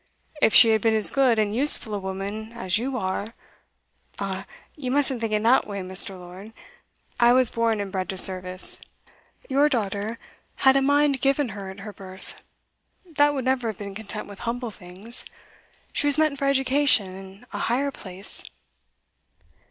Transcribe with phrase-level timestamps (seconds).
[0.41, 3.35] If she had been as good and useful a woman as you are'
[4.19, 6.17] 'Ah, you mustn't think in that way, Mr.
[6.19, 6.53] Lord.
[7.19, 8.81] I was born and bred to service.
[9.47, 10.17] Your daughter
[10.65, 12.41] had a mind given her at her birth,
[13.15, 15.23] that would never have been content with humble things.
[15.93, 18.43] She was meant for education and a higher place.